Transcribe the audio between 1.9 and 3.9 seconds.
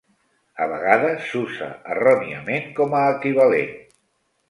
erròniament com a equivalent.